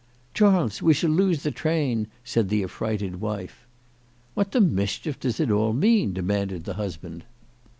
[0.33, 3.67] "Charles, we shall lose the train," said the affrighted wife."
[4.33, 7.23] What the mischief does it all mean?" demanded the husband.